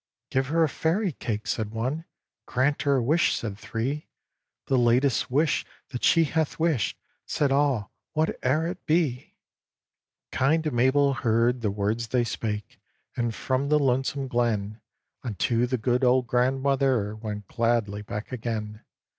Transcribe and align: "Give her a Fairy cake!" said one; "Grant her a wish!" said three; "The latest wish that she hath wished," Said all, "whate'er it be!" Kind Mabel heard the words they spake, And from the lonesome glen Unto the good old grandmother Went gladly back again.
"Give 0.31 0.47
her 0.47 0.63
a 0.63 0.67
Fairy 0.67 1.11
cake!" 1.11 1.45
said 1.45 1.69
one; 1.69 2.05
"Grant 2.47 2.81
her 2.81 2.95
a 2.95 3.03
wish!" 3.03 3.35
said 3.35 3.55
three; 3.55 4.09
"The 4.65 4.75
latest 4.75 5.29
wish 5.29 5.63
that 5.89 6.03
she 6.03 6.23
hath 6.23 6.57
wished," 6.57 6.97
Said 7.27 7.51
all, 7.51 7.91
"whate'er 8.15 8.65
it 8.65 8.83
be!" 8.87 9.35
Kind 10.31 10.73
Mabel 10.73 11.13
heard 11.13 11.61
the 11.61 11.69
words 11.69 12.07
they 12.07 12.23
spake, 12.23 12.79
And 13.15 13.35
from 13.35 13.69
the 13.69 13.77
lonesome 13.77 14.27
glen 14.27 14.81
Unto 15.21 15.67
the 15.67 15.77
good 15.77 16.03
old 16.03 16.25
grandmother 16.25 17.15
Went 17.15 17.45
gladly 17.47 18.01
back 18.01 18.31
again. 18.31 18.81